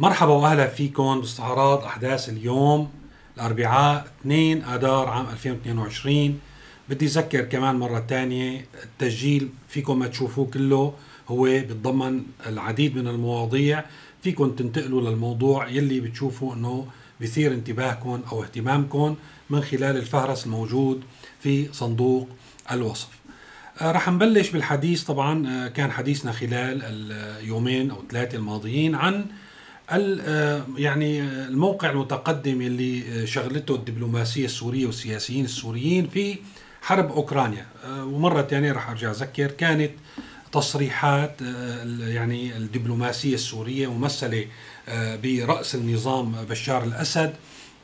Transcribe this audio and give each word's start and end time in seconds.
مرحبا 0.00 0.32
وأهلا 0.32 0.66
فيكم 0.66 1.20
باستعراض 1.20 1.84
أحداث 1.84 2.28
اليوم 2.28 2.90
الأربعاء 3.36 4.06
2 4.20 4.62
آذار 4.62 5.08
عام 5.08 5.26
2022 5.32 6.40
بدي 6.88 7.06
أذكر 7.06 7.40
كمان 7.44 7.76
مرة 7.76 8.04
ثانية 8.08 8.66
التسجيل 8.84 9.48
فيكم 9.68 9.98
ما 9.98 10.06
تشوفوه 10.06 10.46
كله 10.46 10.92
هو 11.28 11.42
بيتضمن 11.42 12.22
العديد 12.46 12.96
من 12.96 13.08
المواضيع. 13.08 13.84
فيكم 14.22 14.50
تنتقلوا 14.50 15.10
للموضوع 15.10 15.68
يلي 15.68 16.00
بتشوفوا 16.00 16.54
إنه 16.54 16.86
بيثير 17.20 17.52
انتباهكم 17.52 18.22
أو 18.32 18.42
اهتمامكم 18.42 19.16
من 19.50 19.60
خلال 19.60 19.96
الفهرس 19.96 20.46
الموجود 20.46 21.02
في 21.40 21.72
صندوق 21.72 22.28
الوصف. 22.72 23.08
آه، 23.80 23.92
رح 23.92 24.08
نبلش 24.08 24.50
بالحديث. 24.50 25.04
طبعا 25.04 25.48
آه، 25.48 25.68
كان 25.68 25.90
حديثنا 25.90 26.32
خلال 26.32 26.82
اليومين 26.82 27.90
أو 27.90 27.96
ثلاثة 28.10 28.36
الماضيين 28.36 28.94
عن 28.94 29.26
يعني 30.76 31.20
الموقع 31.22 31.90
المتقدم 31.90 32.60
اللي 32.60 33.26
شغلته 33.26 33.74
الدبلوماسية 33.74 34.44
السورية 34.44 34.86
والسياسيين 34.86 35.44
السوريين 35.44 36.08
في 36.08 36.36
حرب 36.82 37.12
أوكرانيا. 37.12 37.66
ومره 37.88 38.42
ثانية 38.42 38.72
رح 38.72 38.90
أرجع 38.90 39.10
أذكر 39.10 39.46
كانت 39.46 39.90
تصريحات 40.52 41.40
يعني 42.00 42.56
الدبلوماسية 42.56 43.34
السورية 43.34 43.92
ممثلة 43.92 44.44
برأس 45.22 45.74
النظام 45.74 46.32
بشار 46.50 46.84
الأسد 46.84 47.34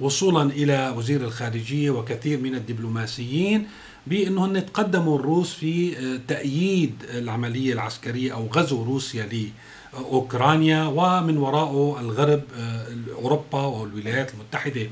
وصولا 0.01 0.43
إلى 0.43 0.95
وزير 0.97 1.21
الخارجية 1.21 1.91
وكثير 1.91 2.41
من 2.41 2.55
الدبلوماسيين 2.55 3.67
بانه 4.07 4.45
هن 4.45 4.67
تقدموا 4.67 5.19
الروس 5.19 5.55
في 5.55 5.99
آه، 5.99 6.21
تأييد 6.29 6.95
العملية 7.11 7.73
العسكرية 7.73 8.33
أو 8.35 8.47
غزو 8.47 8.83
روسيا 8.83 9.25
لاوكرانيا 9.95 10.85
ومن 10.85 11.37
وراءه 11.37 11.97
الغرب 12.01 12.43
آه، 12.59 12.87
أوروبا 13.15 13.61
والولايات 13.61 14.35
المتحدة 14.35 14.91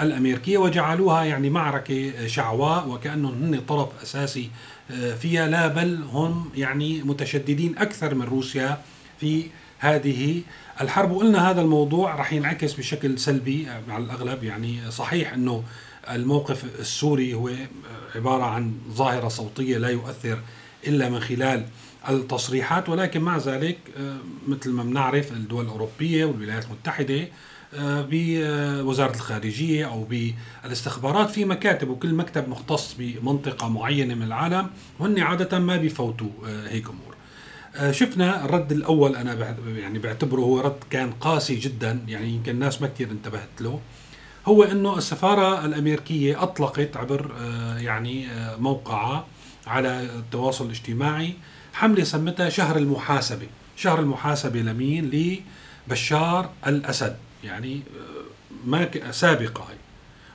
الأمريكية 0.00 0.58
وجعلوها 0.58 1.24
يعني 1.24 1.50
معركة 1.50 2.26
شعواء 2.26 2.88
وكانهم 2.88 3.32
هن 3.32 3.60
طرف 3.60 3.88
أساسي 4.02 4.50
آه، 4.90 5.14
فيها. 5.14 5.46
لا 5.46 5.66
بل 5.66 6.04
هم 6.12 6.50
يعني 6.56 7.02
متشددين 7.02 7.78
أكثر 7.78 8.14
من 8.14 8.22
روسيا 8.22 8.78
في 9.20 9.46
هذه 9.78 10.42
الحرب. 10.80 11.10
وقلنا 11.10 11.50
هذا 11.50 11.60
الموضوع 11.60 12.14
راح 12.14 12.32
ينعكس 12.32 12.72
بشكل 12.72 13.18
سلبي 13.18 13.66
على 13.88 14.04
الأغلب 14.04 14.44
يعني 14.44 14.90
صحيح 14.90 15.32
إنه 15.32 15.64
الموقف 16.10 16.64
السوري 16.80 17.34
هو 17.34 17.50
عبارة 18.14 18.44
عن 18.44 18.72
ظاهرة 18.90 19.28
صوتية 19.28 19.78
لا 19.78 19.88
يؤثر 19.88 20.38
إلا 20.86 21.08
من 21.08 21.20
خلال 21.20 21.66
التصريحات 22.08 22.88
ولكن 22.88 23.20
مع 23.20 23.36
ذلك 23.36 23.78
آه، 23.98 24.16
مثل 24.48 24.70
ما 24.70 24.82
بنعرف 24.82 25.32
الدول 25.32 25.64
الأوروبية 25.64 26.24
والولايات 26.24 26.64
المتحدة 26.64 27.28
آه، 27.74 28.08
بوزارة 28.10 29.14
الخارجية 29.14 29.86
أو 29.86 30.04
بالاستخبارات 30.04 31.30
في 31.30 31.44
مكاتب 31.44 31.88
وكل 31.88 32.14
مكتب 32.14 32.48
مختص 32.48 32.96
بمنطقة 32.98 33.68
معينة 33.68 34.14
من 34.14 34.22
العالم 34.22 34.70
وهن 34.98 35.20
عادة 35.20 35.58
ما 35.58 35.76
بيفوتوا 35.76 36.28
آه، 36.46 36.68
هيك 36.68 36.86
أمور. 36.86 37.10
شفنا 37.90 38.44
الرد 38.44 38.72
الأول 38.72 39.16
أنا 39.16 39.56
يعني 39.76 39.98
بعتبره 39.98 40.40
هو 40.40 40.60
رد 40.60 40.78
كان 40.90 41.12
قاسي 41.12 41.54
جدا 41.54 42.00
يعني 42.08 42.28
يمكن 42.28 42.52
الناس 42.52 42.82
ما 42.82 42.88
كثير 42.88 43.10
انتبهت 43.10 43.60
له 43.60 43.80
هو 44.46 44.62
إنه 44.62 44.98
السفارة 44.98 45.64
الأمريكية 45.64 46.42
أطلقت 46.42 46.96
عبر 46.96 47.30
يعني 47.78 48.26
موقعها 48.58 49.26
على 49.66 50.02
التواصل 50.02 50.66
الاجتماعي 50.66 51.34
حملة 51.72 52.04
سمتها 52.04 52.48
شهر 52.48 52.76
المحاسبة، 52.76 53.46
شهر 53.76 54.00
المحاسبة 54.00 54.60
لمين؟ 54.60 55.10
لبشار 55.88 56.50
الأسد، 56.66 57.16
يعني 57.44 57.76
آه، 57.76 58.66
ما 58.66 59.10
سابقة 59.10 59.64
هي. 59.70 59.76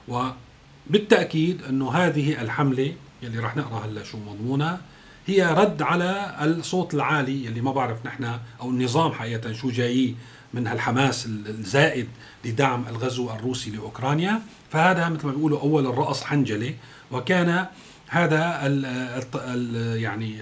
وبالتأكيد 0.08 1.64
أنه 1.64 1.92
هذه 1.92 2.42
الحملة 2.42 2.94
يلي 3.22 3.40
راح 3.40 3.58
نقرأ 3.58 3.86
هلأ 3.86 4.04
شو 4.04 4.18
مضمونها 4.18 4.82
هي 5.28 5.54
رد 5.54 5.82
على 5.82 6.36
الصوت 6.42 6.94
العالي 6.94 7.48
اللي 7.48 7.62
ما 7.62 7.72
بعرف 7.72 8.06
نحن 8.06 8.40
أو 8.62 8.70
النظام 8.70 9.12
حقيقة 9.12 9.54
شو 9.54 9.70
جاي 9.70 10.16
من 10.54 10.68
هالحماس 10.68 11.26
الزائد 11.26 12.08
لدعم 12.46 12.86
الغزو 12.88 13.32
الروسي 13.32 13.72
لأوكرانيا 13.72 14.42
فهذا 14.72 15.10
مثل 15.10 15.26
ما 15.26 15.32
بيقولوا 15.32 15.62
أول 15.62 15.88
الرأس 15.88 16.24
حنجلة 16.24 16.74
وكان 17.12 17.66
هذا 18.08 18.60
ال 18.66 18.86
ال 19.36 20.02
يعني 20.02 20.42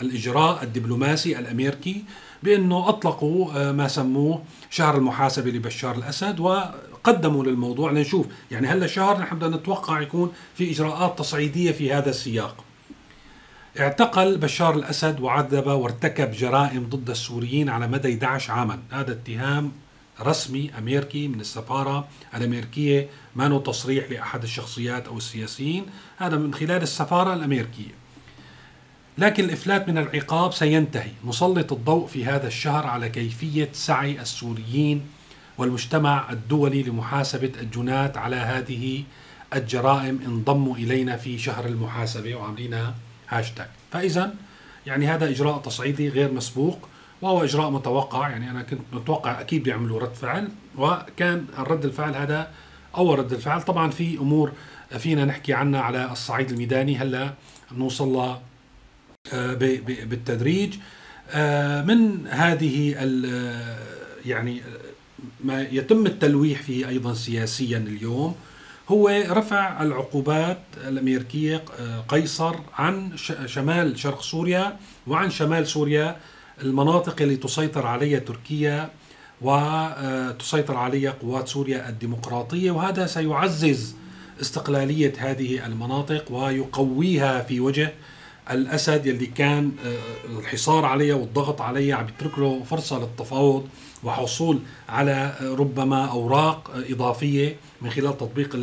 الإجراء 0.00 0.62
الدبلوماسي 0.62 1.38
الامريكي 1.38 2.04
بأنه 2.42 2.88
أطلقوا 2.88 3.52
آه، 3.54 3.72
ما 3.72 3.88
سموه 3.88 4.42
شهر 4.70 4.96
المحاسبة 4.96 5.50
لبشار 5.50 5.96
الأسد 5.96 6.40
وقدموا 6.40 7.44
للموضوع 7.44 7.90
لنشوف. 7.90 8.26
يعني 8.50 8.66
هلا 8.66 8.86
شهر 8.86 9.20
نحن 9.20 9.36
بدنا 9.36 9.56
نتوقع 9.56 10.00
يكون 10.00 10.32
في 10.54 10.70
إجراءات 10.70 11.18
تصعيدية 11.18 11.72
في 11.72 11.92
هذا 11.92 12.10
السياق. 12.10 12.64
اعتقل 13.80 14.38
بشار 14.38 14.74
الأسد 14.74 15.20
وعذب 15.20 15.66
وارتكب 15.66 16.30
جرائم 16.30 16.86
ضد 16.90 17.10
السوريين 17.10 17.68
على 17.68 17.88
مدى 17.88 18.14
11 18.14 18.52
عاما. 18.52 18.78
هذا 18.90 19.12
اتهام 19.12 19.72
رسمي 20.20 20.70
أمريكي 20.78 21.28
من 21.28 21.40
السفارة 21.40 22.08
الأمريكية 22.34 23.08
ما 23.36 23.58
تصريح 23.58 24.10
لأحد 24.10 24.42
الشخصيات 24.42 25.06
أو 25.06 25.16
السياسيين. 25.16 25.86
هذا 26.16 26.36
من 26.36 26.54
خلال 26.54 26.82
السفارة 26.82 27.34
الأمريكية 27.34 28.03
لكن 29.18 29.44
الإفلات 29.44 29.88
من 29.88 29.98
العقاب 29.98 30.52
سينتهي. 30.52 31.10
نسلط 31.24 31.72
الضوء 31.72 32.06
في 32.06 32.24
هذا 32.24 32.46
الشهر 32.46 32.86
على 32.86 33.08
كيفية 33.08 33.68
سعي 33.72 34.20
السوريين 34.20 35.06
والمجتمع 35.58 36.32
الدولي 36.32 36.82
لمحاسبة 36.82 37.52
الجنات 37.60 38.16
على 38.16 38.36
هذه 38.36 39.04
الجرائم 39.54 40.20
انضموا 40.26 40.76
إلينا 40.76 41.16
في 41.16 41.38
شهر 41.38 41.66
المحاسبة. 41.66 42.34
وعاملينها 42.34 42.94
هاشتاج. 43.28 43.66
فإذا 43.92 44.34
يعني 44.86 45.06
هذا 45.06 45.28
إجراء 45.28 45.58
تصعيدي 45.58 46.08
غير 46.08 46.32
مسبوق 46.32 46.88
وهو 47.22 47.44
إجراء 47.44 47.70
متوقع. 47.70 48.28
يعني 48.28 48.50
أنا 48.50 48.62
كنت 48.62 48.80
متوقع 48.92 49.40
أكيد 49.40 49.62
بيعملوا 49.62 50.00
رد 50.00 50.14
فعل 50.14 50.48
وكان 50.78 51.46
الرد 51.58 51.84
الفعل 51.84 52.16
هذا 52.16 52.50
أول 52.96 53.18
رد 53.18 53.32
الفعل. 53.32 53.62
طبعا 53.62 53.90
في 53.90 54.18
أمور 54.18 54.52
فينا 54.98 55.24
نحكي 55.24 55.52
عنها 55.52 55.80
على 55.80 56.12
الصعيد 56.12 56.50
الميداني. 56.50 56.96
هلأ 56.96 57.34
نوصل 57.72 58.08
لها 58.08 58.32
آه، 58.32 58.53
بالتدريج. 60.08 60.74
آه، 61.30 61.82
من 61.82 62.26
هذه 62.26 62.90
يعني 64.26 64.62
ما 65.44 65.62
يتم 65.62 66.06
التلويح 66.06 66.62
فيه 66.62 66.88
أيضا 66.88 67.14
سياسيا 67.14 67.78
اليوم 67.78 68.34
هو 68.88 69.08
رفع 69.30 69.82
العقوبات 69.82 70.58
الأمريكية 70.88 71.64
آه، 71.80 72.04
قيصر 72.08 72.54
عن 72.74 73.12
شمال 73.46 73.98
شرق 73.98 74.22
سوريا 74.22 74.76
وعن 75.06 75.30
شمال 75.30 75.66
سوريا 75.66 76.16
المناطق 76.62 77.22
اللي 77.22 77.36
تسيطر 77.36 77.86
عليها 77.86 78.18
تركيا 78.18 78.90
وتسيطر 79.42 80.76
عليها 80.76 81.10
قوات 81.10 81.48
سوريا 81.48 81.88
الديمقراطية. 81.88 82.70
وهذا 82.70 83.06
سيعزز 83.06 83.94
استقلالية 84.40 85.12
هذه 85.18 85.66
المناطق 85.66 86.32
ويقويها 86.32 87.42
في 87.42 87.60
وجه 87.60 87.92
الأسد 88.50 89.06
يلي 89.06 89.26
كان 89.26 89.72
آه، 89.84 90.38
الحصار 90.38 90.84
عليها 90.84 91.14
والضغط 91.14 91.60
عليها 91.60 91.96
عم 91.96 92.06
يترك 92.08 92.38
له 92.38 92.62
فرصة 92.62 92.98
للتفاوض 92.98 93.68
وحصول 94.04 94.58
على 94.88 95.34
ربما 95.40 96.04
أوراق 96.04 96.70
إضافية 96.90 97.56
من 97.82 97.90
خلال 97.90 98.16
تطبيق 98.18 98.58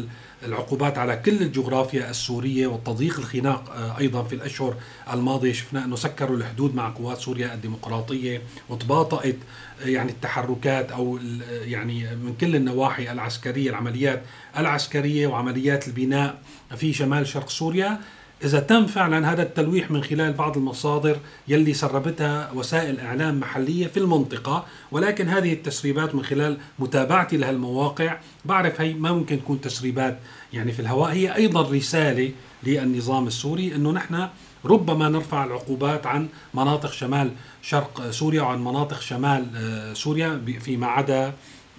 العقوبات 0.46 0.98
على 0.98 1.16
كل 1.26 1.42
الجغرافيا 1.42 2.10
السورية 2.10 2.68
وتضييق 2.68 3.20
الخناق 3.20 3.72
آه، 3.76 3.98
أيضا 4.00 4.24
في 4.24 4.36
الأشهر 4.36 4.76
الماضية. 5.14 5.54
شفنا 5.54 5.86
إنه 5.86 5.96
سكروا 5.96 6.38
الحدود 6.38 6.76
مع 6.76 6.90
قوات 6.90 7.18
سوريا 7.18 7.54
الديمقراطية 7.54 8.42
وتباطأت 8.70 9.36
آه، 9.84 9.88
يعني 9.88 10.12
التحركات 10.12 10.92
أو 10.92 11.20
يعني 11.50 12.16
من 12.16 12.36
كل 12.42 12.56
النواحي 12.56 13.12
العسكرية 13.12 13.70
العمليات 13.70 14.24
العسكرية 14.58 15.28
وعمليات 15.28 15.88
البناء 15.88 16.42
في 16.76 16.94
شمال 16.94 17.28
شرق 17.28 17.50
سوريا. 17.50 18.00
إذا 18.44 18.60
تم 18.60 18.86
فعلا 18.86 19.32
هذا 19.32 19.44
التلويح 19.44 19.92
من 19.92 20.04
خلال 20.04 20.34
بعض 20.34 20.58
المصادر 20.58 21.18
يلي 21.48 21.74
سربتها 21.74 22.52
وسائل 22.52 23.00
إعلام 23.00 23.40
محلية 23.40 23.88
في 23.88 23.98
المنطقة 23.98 24.66
ولكن 24.92 25.28
هذه 25.28 25.54
التسريبات 25.54 26.16
من 26.16 26.24
خلال 26.24 26.58
متابعتي 26.80 27.38
لهالمواقع 27.38 28.18
بعرف 28.46 28.82
هي 28.82 28.94
ما 28.94 29.12
ممكن 29.12 29.40
تكون 29.40 29.62
تسريبات 29.62 30.20
يعني 30.54 30.72
في 30.72 30.80
الهواء. 30.80 31.12
هي 31.12 31.36
أيضا 31.36 31.62
رسالة 31.62 32.32
للنظام 32.64 33.28
السوري 33.28 33.76
أنه 33.76 33.92
نحن 33.92 34.28
ربما 34.66 35.10
نرفع 35.10 35.44
العقوبات 35.44 36.08
عن 36.08 36.28
مناطق 36.54 36.92
شمال 36.92 37.32
شرق 37.62 38.10
سوريا 38.10 38.42
وعن 38.42 38.64
مناطق 38.64 39.02
شمال 39.02 39.46
آه، 39.56 39.94
سوريا 39.94 40.42
فيما 40.60 40.88
عدا 40.88 41.34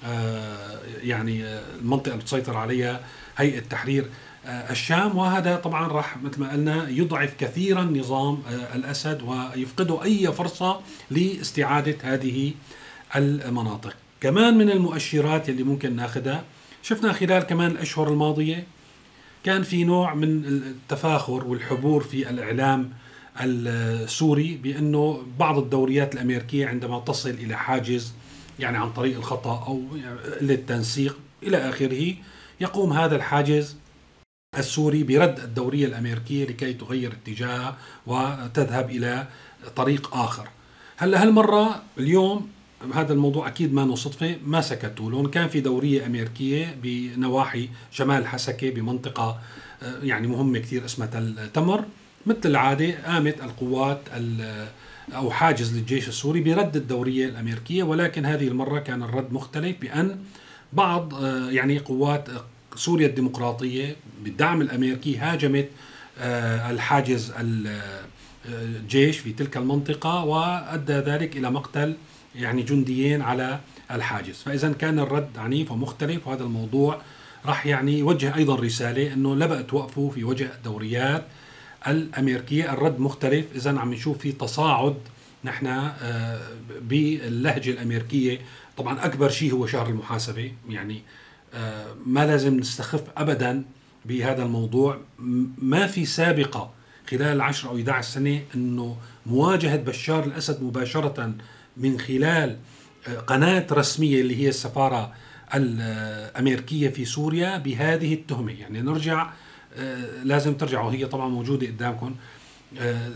آه، 0.04 0.78
يعني 1.02 1.44
آه، 1.44 1.62
المنطقة 1.80 2.12
اللي 2.12 2.24
تسيطر 2.24 2.56
عليها 2.56 3.00
هيئة 3.36 3.60
تحرير 3.60 4.06
الشام 4.46 5.16
وهذا 5.16 5.56
طبعا 5.56 5.88
راح 5.88 6.16
مثل 6.22 6.40
ما 6.40 6.52
قلنا 6.52 6.88
يضعف 6.88 7.34
كثيرا 7.38 7.82
نظام 7.82 8.42
آه، 8.48 8.76
الأسد 8.76 9.22
ويفقده 9.22 10.02
أي 10.02 10.32
فرصة 10.32 10.80
لاستعادة 11.10 11.96
هذه 12.02 12.52
المناطق. 13.16 13.96
كمان 14.20 14.58
من 14.58 14.70
المؤشرات 14.70 15.48
اللي 15.48 15.62
ممكن 15.62 15.96
ناخذها 15.96 16.44
شفنا 16.82 17.12
خلال 17.12 17.42
كمان 17.42 17.70
الأشهر 17.70 18.08
الماضية 18.08 18.66
كان 19.44 19.62
في 19.62 19.84
نوع 19.84 20.14
من 20.14 20.44
التفاخر 20.44 21.44
والحبور 21.44 22.02
في 22.02 22.30
الإعلام 22.30 22.90
السوري 23.40 24.54
بأنه 24.62 25.22
بعض 25.38 25.58
الدوريات 25.58 26.14
الأمريكية 26.14 26.66
عندما 26.66 27.00
تصل 27.00 27.30
إلى 27.30 27.56
حاجز 27.56 28.12
يعني 28.58 28.78
عن 28.78 28.92
طريق 28.92 29.16
الخطأ 29.16 29.64
أو 29.66 29.82
قله 30.40 31.14
إلى 31.42 31.56
آخره 31.56 32.14
يقوم 32.60 32.92
هذا 32.92 33.16
الحاجز 33.16 33.76
السوري 34.58 35.02
برد 35.02 35.38
الدوريه 35.38 35.86
الامريكيه 35.86 36.44
لكي 36.44 36.72
تغير 36.72 37.12
اتجاهها 37.12 37.76
وتذهب 38.06 38.90
إلى 38.90 39.26
طريق 39.76 40.14
آخر. 40.16 40.48
هلا 40.96 41.22
هالمرة 41.22 41.82
اليوم 41.98 42.48
هذا 42.94 43.12
الموضوع 43.12 43.48
أكيد 43.48 43.74
ما 43.74 43.94
صدفة 43.94 44.36
ما 44.44 44.60
سكتوا 44.60 45.10
لهم 45.10 45.26
كان 45.26 45.48
في 45.48 45.60
دوريه 45.60 46.06
امريكيه 46.06 46.76
بنواحي 46.82 47.68
شمال 47.90 48.26
حسكة 48.26 48.70
بمنطقة 48.70 49.40
آه، 49.82 49.98
يعني 50.02 50.26
مهمة 50.26 50.58
كثير 50.58 50.84
اسمها 50.84 51.46
تمر 51.54 51.84
مثل 52.26 52.38
العادة 52.44 52.94
قامت 53.06 53.42
القوات 53.42 54.00
أو 55.14 55.30
حاجز 55.30 55.76
للجيش 55.76 56.08
السوري 56.08 56.40
برد 56.40 56.76
الدورية 56.76 57.26
الأمريكية 57.26 57.82
ولكن 57.82 58.26
هذه 58.26 58.48
المرة 58.48 58.78
كان 58.78 59.02
الرد 59.02 59.32
مختلف 59.32 59.76
بأن 59.80 60.18
بعض 60.72 61.14
آه، 61.14 61.50
يعني 61.50 61.78
قوات 61.78 62.28
سوريا 62.76 63.06
الديمقراطية 63.06 63.96
بالدعم 64.24 64.60
الأمريكي 64.60 65.16
هاجمت 65.16 65.68
آه، 66.18 66.70
الحاجز 66.70 67.32
الجيش 68.46 69.18
في 69.18 69.32
تلك 69.32 69.56
المنطقة 69.56 70.24
وأدى 70.24 70.92
ذلك 70.92 71.36
إلى 71.36 71.50
مقتل 71.50 71.96
يعني 72.34 72.62
جنديين 72.62 73.22
على 73.22 73.60
الحاجز. 73.90 74.34
فإذا 74.36 74.72
كان 74.72 74.98
الرد 74.98 75.38
عنيف 75.38 75.72
ومختلف 75.72 76.28
وهذا 76.28 76.42
الموضوع 76.44 77.02
راح 77.46 77.66
يعني 77.66 77.98
يوجه 77.98 78.36
أيضا 78.36 78.56
رسالة 78.56 79.12
إنه 79.12 79.36
لا 79.36 79.46
بقى 79.46 79.62
توقفوا 79.62 80.10
في 80.10 80.24
وجه 80.24 80.50
الدوريات 80.56 81.24
الأمريكية. 81.88 82.72
الرد 82.72 83.00
مختلف 83.00 83.46
إذا 83.54 83.78
عم 83.78 83.94
نشوف 83.94 84.18
في 84.18 84.32
تصاعد 84.32 84.96
نحن 85.44 85.66
آه، 85.66 86.40
باللهجة 86.80 87.70
الأمريكية. 87.70 88.38
طبعا 88.76 89.04
أكبر 89.04 89.28
شيء 89.28 89.52
هو 89.52 89.66
شهر 89.66 89.88
المحاسبة 89.88 90.52
يعني 90.68 90.94
آه، 90.96 91.21
ما 92.06 92.26
لازم 92.26 92.56
نستخف 92.56 93.02
ابدا 93.16 93.64
بهذا 94.04 94.42
الموضوع. 94.42 95.00
ما 95.58 95.86
في 95.86 96.04
سابقة 96.04 96.70
خلال 97.10 97.40
10 97.40 97.68
أو 97.68 97.76
11 97.76 98.10
سنة 98.10 98.42
إنه 98.54 98.96
مواجهة 99.26 99.76
بشار 99.76 100.24
الأسد 100.24 100.62
مباشرة 100.62 101.34
من 101.76 102.00
خلال 102.00 102.56
آه، 103.08 103.18
قناة 103.18 103.66
رسمية 103.72 104.20
اللي 104.20 104.36
هي 104.36 104.48
السفارة 104.48 105.12
الأمريكية 105.54 106.88
في 106.88 107.04
سوريا 107.04 107.58
بهذه 107.58 108.14
التهمة. 108.14 108.52
يعني 108.52 108.80
نرجع 108.80 109.30
آه، 109.76 110.22
لازم 110.24 110.54
ترجعوا. 110.54 110.92
هي 110.92 111.06
طبعا 111.06 111.28
موجودة 111.28 111.66
قدامكم 111.66 112.14
آه، 112.80 113.10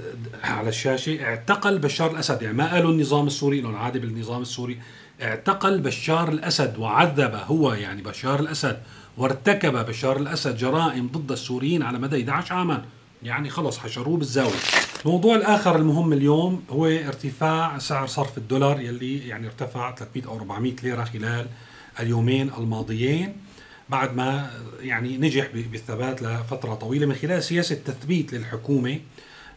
على 0.45 0.69
الشاشة. 0.69 1.25
اعتقل 1.25 1.79
بشار 1.79 2.11
الأسد. 2.11 2.43
يعني 2.43 2.57
ما 2.57 2.73
قالوا 2.73 2.93
النظام 2.93 3.27
السوري 3.27 3.61
له 3.61 3.71
العادة 3.71 4.01
بالنظام 4.01 4.43
السوري. 4.43 4.79
اعتقل 5.23 5.81
بشار 5.81 6.29
الأسد 6.29 6.79
وعذب 6.79 7.35
هو 7.35 7.73
يعني 7.73 8.03
بشار 8.03 8.41
الأسد 8.41 8.83
وارتكب 9.17 9.87
بشار 9.87 10.17
الأسد 10.17 10.57
جرائم 10.57 11.09
ضد 11.09 11.33
السوريين 11.33 11.83
على 11.83 11.99
مدى 11.99 12.17
11 12.17 12.55
عاما 12.55 12.85
يعني 13.23 13.51
خلص 13.51 13.79
حشروه 13.79 14.17
بالزاوية. 14.17 14.59
الموضوع 15.05 15.37
الآخر 15.37 15.77
المهم 15.77 16.13
اليوم 16.13 16.65
هو 16.71 16.87
ارتفاع 16.87 17.79
سعر 17.79 18.07
صرف 18.07 18.39
الدولار 18.39 18.81
يلي 18.81 19.29
يعني 19.29 19.47
ارتفع 19.47 19.95
300 19.95 20.29
أو 20.29 20.37
400 20.37 20.73
ليرة 20.83 21.05
خلال 21.05 21.47
اليومين 22.01 22.51
الماضيين 22.59 23.37
بعد 23.89 24.17
ما 24.17 24.51
يعني 24.81 25.17
نجح 25.17 25.47
بالثبات 25.55 26.23
لفترة 26.23 26.75
طويلة 26.75 27.07
من 27.07 27.15
خلال 27.15 27.43
سياسة 27.43 27.75
تثبيت 27.75 28.33
للحكومة 28.33 28.91
آه، 28.93 28.99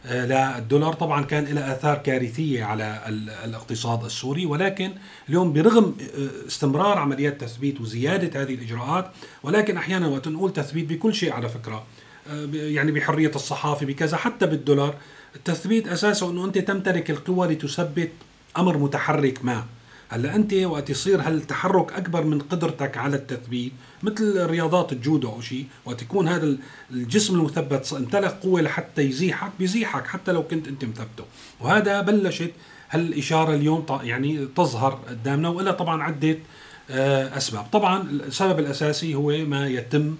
للدولار 0.04 0.92
طبعا 0.92 1.24
كان 1.24 1.44
له 1.44 1.72
آثار 1.72 1.98
كارثية 1.98 2.64
على 2.64 3.00
الاقتصاد 3.44 4.04
السوري 4.04 4.46
ولكن 4.46 4.92
اليوم 5.28 5.52
برغم 5.52 5.94
آه، 6.18 6.46
استمرار 6.46 6.98
عمليات 6.98 7.40
تثبيت 7.40 7.80
وزيادة 7.80 8.42
هذه 8.42 8.54
الإجراءات 8.54 9.10
ولكن 9.42 9.76
أحيانا 9.76 10.08
وقت 10.08 10.28
نقول 10.28 10.52
تثبيت 10.52 10.86
بكل 10.86 11.14
شيء 11.14 11.32
على 11.32 11.48
فكرة 11.48 11.84
آه، 12.30 12.48
يعني 12.52 12.92
بحرية 12.92 13.32
الصحافة 13.34 13.86
بكذا 13.86 14.16
حتى 14.16 14.46
بالدولار 14.46 14.94
التثبيت 15.36 15.88
أساسه 15.88 16.30
إنه 16.30 16.44
أنت 16.44 16.58
تمتلك 16.58 17.10
القوه 17.10 17.46
لتثبت 17.46 18.10
أمر 18.58 18.78
متحرك 18.78 19.44
ما. 19.44 19.64
هلا 20.12 20.36
انت 20.36 20.54
وقت 20.54 20.90
يصير 20.90 21.20
هالتحرك 21.20 21.92
اكبر 21.92 22.24
من 22.24 22.38
قدرتك 22.38 22.96
على 22.96 23.16
التثبيت 23.16 23.72
مثل 24.02 24.46
رياضات 24.46 24.92
الجودو 24.92 25.28
أو 25.28 25.40
شيء 25.40 25.66
وقت 25.84 26.02
يكون 26.02 26.28
هذا 26.28 26.56
الجسم 26.90 27.34
المثبت 27.34 27.92
امتلك 27.92 28.30
قوة 28.30 28.60
لحتى 28.60 29.02
يزيحك 29.02 29.50
بيزيحك 29.58 30.06
حتى 30.06 30.32
لو 30.32 30.42
كنت 30.42 30.68
انت 30.68 30.84
مثبته. 30.84 31.24
وهذا 31.60 32.00
بلشت 32.00 32.52
هالإشارة 32.90 33.54
اليوم 33.54 33.86
يعني 34.02 34.46
تظهر 34.56 35.00
قدامنا 35.08 35.48
والا 35.48 35.72
طبعا 35.72 36.02
عدة 36.02 36.38
آه، 36.90 37.36
أسباب. 37.36 37.66
طبعا 37.72 38.02
السبب 38.10 38.58
الأساسي 38.58 39.14
هو 39.14 39.30
ما 39.30 39.68
يتم 39.68 40.16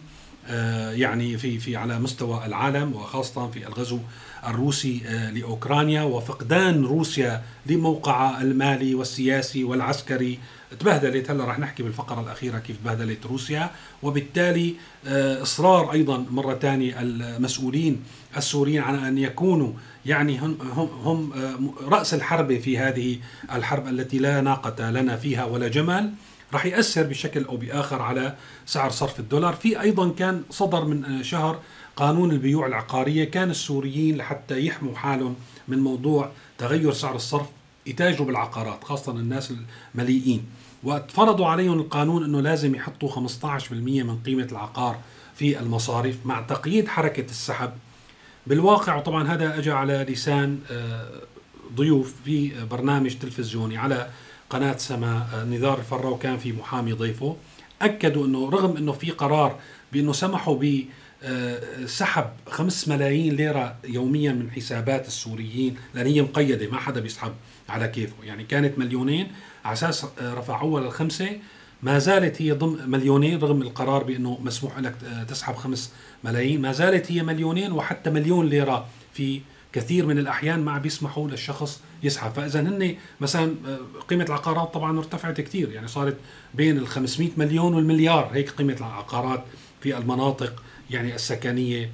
آه، 0.46 0.90
يعني 0.90 1.38
في 1.38 1.58
في 1.58 1.76
على 1.76 1.98
مستوى 1.98 2.46
العالم 2.46 2.92
وخاصة 2.92 3.50
في 3.50 3.66
الغزو 3.66 3.98
الروسي 4.46 5.02
آه، 5.06 5.30
لأوكرانيا 5.30 6.02
وفقدان 6.02 6.84
روسيا 6.84 7.42
لموقعها 7.66 8.42
المالي 8.42 8.94
والسياسي 8.94 9.64
والعسكري. 9.64 10.38
تبهدلت 10.80 11.30
هلا 11.30 11.44
رح 11.44 11.58
نحكي 11.58 11.82
بالفقرة 11.82 12.20
الأخيرة 12.20 12.58
كيف 12.58 12.76
تبهدلت 12.76 13.26
روسيا. 13.26 13.70
وبالتالي 14.02 14.74
آه، 15.06 15.42
إصرار 15.42 15.92
أيضا 15.92 16.26
مرة 16.30 16.54
ثانية 16.54 17.00
المسؤولين 17.00 18.02
السوريين 18.36 18.82
على 18.82 19.08
أن 19.08 19.18
يكونوا 19.18 19.72
يعني 20.06 20.38
هم 20.38 20.56
هم, 20.60 21.32
هم 21.32 21.74
رأس 21.88 22.14
الحربه 22.14 22.58
في 22.58 22.78
هذه 22.78 23.18
الحرب 23.52 23.88
التي 23.88 24.18
لا 24.18 24.40
ناقة 24.40 24.90
لنا 24.90 25.16
فيها 25.16 25.44
ولا 25.44 25.68
جمال. 25.68 26.12
راح 26.52 26.66
يأثر 26.66 27.02
بشكل 27.02 27.44
أو 27.44 27.56
بآخر 27.56 28.02
على 28.02 28.34
سعر 28.66 28.90
صرف 28.90 29.20
الدولار. 29.20 29.54
في 29.54 29.80
أيضا 29.80 30.10
كان 30.10 30.42
صدر 30.50 30.84
من 30.84 31.22
شهر 31.22 31.60
قانون 32.00 32.30
البيوع 32.30 32.66
العقارية 32.66 33.24
كان 33.24 33.50
السوريين 33.50 34.16
لحتى 34.16 34.66
يحموا 34.66 34.96
حالهم 34.96 35.34
من 35.68 35.78
موضوع 35.78 36.30
تغير 36.58 36.92
سعر 36.92 37.16
الصرف 37.16 37.46
يتاجروا 37.86 38.26
بالعقارات 38.26 38.84
خاصة 38.84 39.12
الناس 39.12 39.52
المليئين. 39.94 40.44
وفرضوا 40.84 41.46
عليهم 41.46 41.80
القانون 41.80 42.24
إنه 42.24 42.40
لازم 42.40 42.74
يحطوا 42.74 43.08
15% 43.08 43.72
من 43.72 44.18
قيمة 44.26 44.48
العقار 44.52 44.98
في 45.34 45.60
المصارف 45.60 46.16
مع 46.24 46.40
تقييد 46.40 46.88
حركة 46.88 47.24
السحب. 47.30 47.70
بالواقع 48.46 48.96
وطبعا 48.96 49.28
هذا 49.28 49.58
اجى 49.58 49.70
على 49.70 50.06
لسان 50.08 50.58
آه، 50.70 51.10
ضيوف 51.74 52.14
في 52.24 52.64
برنامج 52.70 53.14
تلفزيوني 53.18 53.76
على 53.76 54.10
قناة 54.50 54.76
سما 54.76 55.26
آه، 55.34 55.44
نزار 55.44 55.78
الفراو 55.78 56.18
كان 56.18 56.38
في 56.38 56.52
محامي 56.52 56.92
ضيفه. 56.92 57.36
أكدوا 57.82 58.26
إنه 58.26 58.50
رغم 58.50 58.76
إنه 58.76 58.92
في 58.92 59.10
قرار 59.10 59.58
بإنه 59.92 60.12
سمحوا 60.12 60.56
ب 60.56 60.84
سحب 61.86 62.30
5 62.46 62.92
ملايين 62.92 63.36
ليرة 63.36 63.76
يوميا 63.84 64.32
من 64.32 64.50
حسابات 64.50 65.06
السوريين 65.06 65.76
لأن 65.94 66.06
هي 66.06 66.22
مقيدة 66.22 66.70
ما 66.70 66.78
حدا 66.78 67.00
بيسحب 67.00 67.32
على 67.68 67.88
كيفه. 67.88 68.14
يعني 68.24 68.44
كانت 68.44 68.78
مليونين 68.78 69.32
على 69.64 69.72
أساس 69.72 70.04
آه، 70.04 70.34
رفعوها 70.34 70.82
للخمسة 70.82 71.38
ما 71.82 71.98
زالت 71.98 72.42
هي 72.42 72.52
ضمن 72.52 72.90
مليونين 72.90 73.38
رغم 73.38 73.62
القرار 73.62 74.02
بأنه 74.04 74.38
مسموح 74.42 74.78
لك 74.78 74.94
تسحب 75.28 75.54
5 75.54 75.90
ملايين. 76.24 76.60
ما 76.60 76.72
زالت 76.72 77.12
هي 77.12 77.22
مليونين 77.22 77.72
وحتى 77.72 78.10
مليون 78.10 78.46
ليرة 78.46 78.86
في 79.12 79.40
كثير 79.72 80.06
من 80.06 80.18
الأحيان 80.18 80.60
ما 80.60 80.78
بيسمحوا 80.78 81.28
للشخص 81.28 81.80
يسحب. 82.02 82.32
فإذا 82.32 82.60
هن 82.60 82.96
مثلا 83.20 83.54
آه، 83.66 83.78
قيمة 84.08 84.24
العقارات 84.24 84.74
طبعا 84.74 84.98
ارتفعت 84.98 85.40
كثير. 85.40 85.72
يعني 85.72 85.88
صارت 85.88 86.16
بين 86.54 86.78
ال 86.78 86.86
500 86.88 87.30
مليون 87.36 87.74
والمليار 87.74 88.30
هيك 88.32 88.50
قيمة 88.50 88.76
العقارات 88.80 89.44
في 89.80 89.98
المناطق. 89.98 90.62
يعني 90.90 91.14
السكنية 91.14 91.90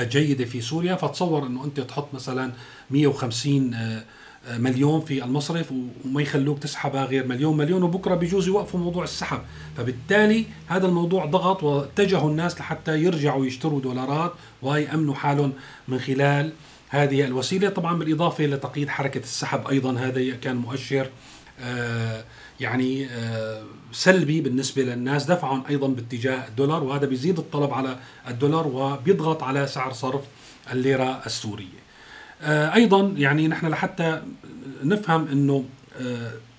الجيدة 0.00 0.44
في 0.44 0.60
سوريا 0.60 0.94
فتصور 0.94 1.46
إنه 1.46 1.64
أنت 1.64 1.80
تحط 1.80 2.14
مثلا 2.14 2.52
150 2.90 3.74
آه، 3.74 4.04
آه، 4.46 4.58
مليون 4.58 5.00
في 5.00 5.24
المصرف 5.24 5.72
وما 6.04 6.22
يخلوك 6.22 6.58
تسحبها 6.58 7.04
غير 7.04 7.26
مليون 7.26 7.56
مليون 7.56 7.82
وبكرة 7.82 8.14
بيجوز 8.14 8.48
يوقفوا 8.48 8.80
موضوع 8.80 9.04
السحب. 9.04 9.40
فبالتالي 9.76 10.46
هذا 10.66 10.86
الموضوع 10.86 11.24
ضغط 11.24 11.62
واتجهوا 11.62 12.30
الناس 12.30 12.60
لحتى 12.60 13.02
يرجعوا 13.02 13.46
يشتروا 13.46 13.80
دولارات 13.80 14.32
ويأمنوا 14.62 15.14
حالهم 15.14 15.52
من 15.88 15.98
خلال 15.98 16.52
هذه 16.88 17.24
الوسيلة. 17.24 17.68
طبعا 17.68 17.98
بالإضافة 17.98 18.44
إلى 18.44 18.56
تقييد 18.56 18.88
حركة 18.88 19.18
السحب 19.18 19.66
أيضا 19.68 19.98
هذا 19.98 20.30
كان 20.36 20.56
مؤشر 20.56 21.10
آه، 21.60 22.24
يعني 22.60 23.06
آه، 23.06 23.62
سلبي 23.92 24.40
بالنسبة 24.40 24.82
للناس. 24.82 25.24
دفعهم 25.24 25.62
أيضا 25.68 25.88
باتجاه 25.88 26.48
الدولار 26.48 26.84
وهذا 26.84 27.06
بيزيد 27.06 27.38
الطلب 27.38 27.72
على 27.72 27.98
الدولار 28.28 28.66
وبيضغط 28.66 29.42
على 29.42 29.66
سعر 29.66 29.92
صرف 29.92 30.22
الليرة 30.72 31.22
السورية. 31.26 31.84
آه، 32.42 32.74
أيضا 32.74 33.14
يعني 33.16 33.48
نحن 33.48 33.66
لحتى 33.66 34.22
نفهم 34.82 35.28
إنه 35.28 35.64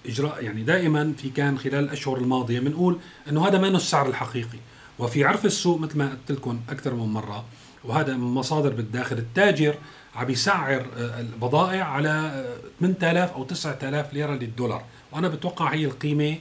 إجراء 0.05 0.43
يعني 0.43 0.63
دائما 0.63 1.13
في 1.17 1.29
كان 1.29 1.57
خلال 1.57 1.83
الاشهر 1.83 2.17
الماضية 2.17 2.59
بنقول 2.59 2.99
إنه 3.29 3.47
هذا 3.47 3.57
ما 3.57 3.67
السعر 3.67 4.09
الحقيقي 4.09 4.57
وفي 4.99 5.23
عرف 5.23 5.45
السوق 5.45 5.79
مثل 5.79 5.97
ما 5.97 6.09
قلت 6.09 6.31
لكم 6.31 6.59
أكثر 6.69 6.93
من 6.93 7.13
مرة 7.13 7.45
وهذا 7.83 8.13
من 8.13 8.33
مصادر 8.33 8.69
بالداخل. 8.69 9.17
التاجر 9.17 9.75
عم 10.15 10.29
يسعر 10.29 10.85
آه، 10.97 11.19
البضائع 11.19 11.83
على 11.83 12.45
8000 12.79 13.31
أو 13.31 13.43
9000 13.43 14.13
ليرة 14.13 14.33
للدولار. 14.33 14.83
وأنا 15.15 15.27
بتوقع 15.27 15.73
هي 15.73 15.85
القيمة 15.85 16.37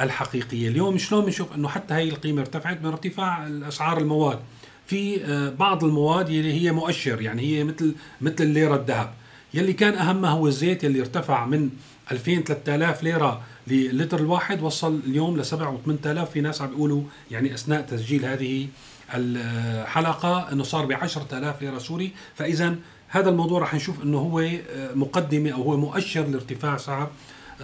الحقيقية. 0.00 0.68
اليوم 0.68 0.98
شلون 0.98 1.24
بنشوف 1.24 1.54
إنه 1.54 1.68
حتى 1.68 1.94
هي 1.94 2.08
القيمة 2.08 2.40
ارتفعت 2.40 2.80
من 2.80 2.86
ارتفاع 2.86 3.48
اسعار 3.48 3.98
المواد؟ 3.98 4.38
في 4.86 5.24
آه، 5.24 5.50
بعض 5.50 5.84
المواد 5.84 6.28
اللي 6.28 6.52
هي 6.52 6.72
مؤشر 6.72 7.20
يعني 7.20 7.42
هي 7.42 7.64
مثل 7.64 7.94
مثل 8.20 8.34
الليرة 8.40 8.76
الذهب. 8.76 9.12
يلي 9.54 9.72
كان 9.72 9.94
أهمها 9.94 10.30
هو 10.30 10.46
الزيت 10.46 10.84
يلي 10.84 11.00
ارتفع 11.00 11.46
من 11.46 11.70
2000 12.12 12.42
3000 12.42 13.02
ليرة 13.02 13.42
للتر 13.66 14.18
الواحد 14.18 14.62
وصل 14.62 15.00
اليوم 15.06 15.36
ل 15.36 15.44
7 15.44 15.70
و 15.70 15.78
8000 15.84 16.30
في 16.30 16.40
ناس 16.40 16.62
عم 16.62 16.68
بيقولوا 16.68 17.02
يعني 17.30 17.54
أثناء 17.54 17.80
تسجيل 17.80 18.24
هذه 18.24 18.66
الحلقة 19.14 20.52
إنه 20.52 20.62
صار 20.62 20.86
ب 20.86 20.92
10000 20.92 21.62
ليرة 21.62 21.78
سوري. 21.78 22.12
فاذا 22.34 22.76
هذا 23.08 23.30
الموضوع 23.30 23.60
رح 23.60 23.74
نشوف 23.74 24.02
إنه 24.02 24.18
هو 24.18 24.40
آه، 24.40 24.94
مقدمة 24.94 25.50
أو 25.50 25.62
هو 25.62 25.76
مؤشر 25.76 26.26
لارتفاع 26.26 26.76
سعر 26.76 27.10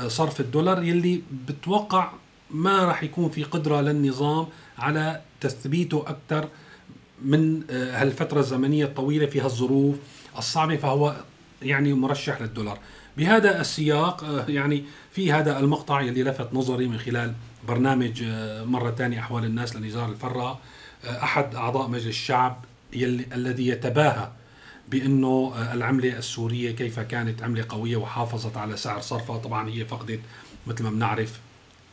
صرف 0.06 0.40
الدولار 0.40 0.82
يلي 0.82 1.22
بتوقع 1.48 2.12
ما 2.50 2.84
راح 2.84 3.02
يكون 3.02 3.30
في 3.30 3.42
قدرة 3.42 3.80
للنظام 3.80 4.46
على 4.78 5.20
تثبيته 5.40 6.04
أكثر 6.06 6.48
من 7.22 7.62
آه، 7.70 8.02
هالفترة 8.02 8.40
الزمنية 8.40 8.84
الطويلة 8.84 9.26
في 9.26 9.40
هالظروف 9.40 9.96
الصعبة 10.38 10.76
فهو 10.76 11.16
يعني 11.62 11.94
مرشح 11.94 12.40
للدولار. 12.40 12.78
بهذا 13.16 13.60
السياق 13.60 14.24
آه، 14.24 14.44
يعني 14.48 14.84
في 15.12 15.32
هذا 15.32 15.58
المقطع 15.58 16.00
يلي 16.00 16.22
لفت 16.22 16.54
نظري 16.54 16.88
من 16.88 16.98
خلال 16.98 17.32
برنامج 17.68 18.22
آه، 18.26 18.64
مرة 18.64 18.90
ثانية 18.90 19.18
أحوال 19.18 19.44
الناس 19.44 19.76
لنزار 19.76 20.08
الفرة 20.08 20.58
أحد 21.04 21.54
أعضاء 21.54 21.88
مجلس 21.88 22.06
الشعب 22.06 22.64
يلي 22.92 23.26
الذي 23.34 23.68
يتباهى 23.68 24.28
بأنه 24.88 25.54
العملة 25.72 26.18
السورية 26.18 26.70
كيف 26.70 27.00
كانت 27.00 27.42
عملة 27.42 27.66
قوية 27.68 27.96
وحافظت 27.96 28.56
على 28.56 28.76
سعر 28.76 29.00
صرفها. 29.00 29.38
طبعا 29.38 29.70
هي 29.70 29.84
فقدت 29.84 30.20
مثل 30.66 30.84
ما 30.84 30.90
بنعرف 30.90 31.40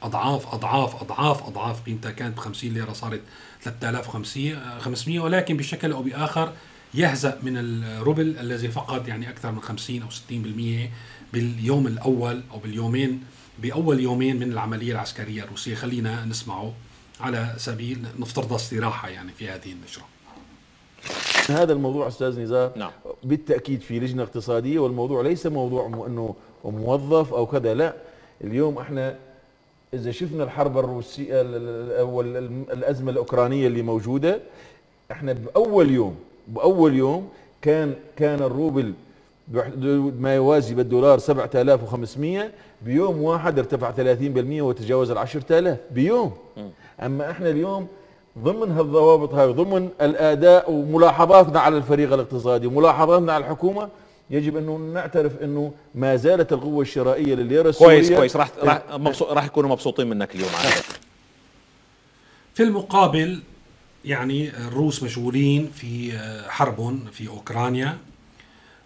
أضعاف 0.03 0.53
أضعاف 0.53 1.01
أضعاف 1.01 1.43
أضعاف 1.43 1.81
قيمتها 1.81 2.11
كانت 2.11 2.37
ب 2.37 2.39
50 2.39 2.73
ليرة 2.73 2.93
صارت 2.93 3.21
3500 3.61 5.19
ولكن 5.19 5.57
بشكل 5.57 5.91
أو 5.91 6.03
بآخر 6.03 6.53
يهزأ 6.93 7.39
من 7.43 7.57
الروبل 7.57 8.37
الذي 8.39 8.67
فقد 8.67 9.07
يعني 9.07 9.29
أكثر 9.29 9.51
من 9.51 9.61
50 9.61 10.01
أو 10.01 10.09
60% 10.09 10.89
باليوم 11.33 11.87
الأول 11.87 12.43
أو 12.51 12.59
باليومين 12.59 13.23
بأول 13.59 13.99
يومين 13.99 14.39
من 14.39 14.51
العملية 14.51 14.91
العسكرية 14.91 15.43
الروسية. 15.43 15.75
خلينا 15.75 16.25
نسمعه 16.25 16.73
على 17.19 17.55
سبيل 17.57 18.05
نفترض 18.19 18.53
استراحة 18.53 19.09
يعني 19.09 19.31
في 19.31 19.49
هذه 19.49 19.71
النشرة. 19.71 20.10
هذا 21.51 21.73
الموضوع 21.73 22.07
أستاذ 22.07 22.39
نزار 22.39 22.71
نعم. 22.75 22.91
بالتأكيد 23.23 23.81
في 23.81 23.99
لجنة 23.99 24.23
اقتصادية 24.23 24.79
والموضوع 24.79 25.21
ليس 25.21 25.47
موضوع 25.47 25.85
إنه 26.07 26.35
موظف 26.65 27.33
أو 27.33 27.45
كذا 27.45 27.73
لا. 27.73 27.93
اليوم 28.43 28.77
إحنا 28.77 29.15
إذا 29.93 30.11
شفنا 30.11 30.43
الحرب 30.43 30.77
الروسية 30.77 31.41
الأزمة 32.73 33.11
الأوكرانية 33.11 33.67
اللي 33.67 33.81
موجودة 33.81 34.39
إحنا 35.11 35.33
بأول 35.33 35.91
يوم 35.91 36.15
بأول 36.47 36.95
يوم 36.95 37.29
كان 37.61 37.93
كان 38.15 38.39
الروبل 38.43 38.93
ما 40.19 40.35
يوازي 40.35 40.75
بالدولار 40.75 41.19
7500 41.19 42.51
بيوم 42.81 43.21
واحد 43.21 43.59
ارتفع 43.59 43.91
30% 43.91 43.95
وتجاوز 44.61 45.11
ال 45.11 45.17
10000 45.17 45.77
بيوم. 45.91 46.31
أما 47.01 47.31
إحنا 47.31 47.49
اليوم 47.49 47.87
ضمن 48.39 48.71
هالضوابط 48.71 49.33
هاي 49.33 49.47
ضمن 49.47 49.89
الأداء 50.01 50.71
وملاحظاتنا 50.71 51.59
على 51.59 51.77
الفريق 51.77 52.13
الاقتصادي 52.13 52.67
وملاحظاتنا 52.67 53.33
على 53.33 53.43
الحكومة 53.43 53.89
يجب 54.29 54.57
أنه 54.57 54.77
نعترف 54.77 55.31
أنه 55.43 55.73
ما 55.95 56.15
زالت 56.15 56.53
القوة 56.53 56.81
الشرائية 56.81 57.35
لليرة 57.35 57.69
السورية. 57.69 57.95
كويس 57.95 58.11
كويس. 58.11 58.35
راح 58.35 58.51
راح 58.63 58.81
راح 59.21 59.45
يكونوا 59.45 59.69
مبسوطين 59.69 60.07
منك 60.07 60.35
اليوم 60.35 60.49
على 60.59 60.69
في 62.53 62.63
المقابل 62.63 63.41
يعني 64.05 64.49
الروس 64.49 65.03
مشغولين 65.03 65.71
في 65.75 66.19
حرب 66.49 66.99
في 67.11 67.27
أوكرانيا 67.27 67.97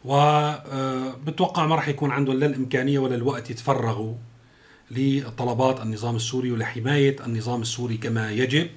وبتوقع 0.06 1.66
ما 1.66 1.76
راح 1.76 1.88
يكون 1.88 2.12
عندهم 2.12 2.40
لا 2.40 2.46
الإمكانية 2.46 3.00
ولا 3.00 3.16
الوقت 3.16 3.50
يتفرغوا 3.50 4.14
لطلبات 4.92 5.82
النظام 5.82 6.16
السوري 6.16 6.52
ولحمايه 6.52 7.16
النظام 7.26 7.62
السوري 7.62 7.98
كما 7.98 8.32
يجب. 8.32 8.68